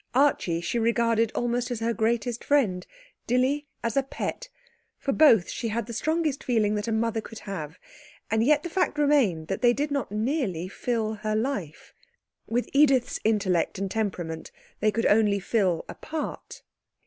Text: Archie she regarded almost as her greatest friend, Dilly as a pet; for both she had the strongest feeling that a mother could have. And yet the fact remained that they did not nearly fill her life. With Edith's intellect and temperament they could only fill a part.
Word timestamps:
Archie 0.15 0.61
she 0.61 0.79
regarded 0.79 1.31
almost 1.35 1.69
as 1.69 1.79
her 1.79 1.93
greatest 1.93 2.43
friend, 2.43 2.87
Dilly 3.27 3.67
as 3.83 3.95
a 3.95 4.01
pet; 4.01 4.49
for 4.97 5.11
both 5.11 5.47
she 5.47 5.67
had 5.67 5.85
the 5.85 5.93
strongest 5.93 6.43
feeling 6.43 6.73
that 6.73 6.87
a 6.87 6.91
mother 6.91 7.21
could 7.21 7.37
have. 7.45 7.77
And 8.31 8.43
yet 8.43 8.63
the 8.63 8.69
fact 8.71 8.97
remained 8.97 9.47
that 9.49 9.61
they 9.61 9.73
did 9.73 9.91
not 9.91 10.11
nearly 10.11 10.67
fill 10.67 11.13
her 11.21 11.35
life. 11.35 11.93
With 12.47 12.67
Edith's 12.73 13.19
intellect 13.23 13.77
and 13.77 13.91
temperament 13.91 14.49
they 14.79 14.89
could 14.89 15.05
only 15.05 15.39
fill 15.39 15.85
a 15.87 15.93
part. 15.93 16.63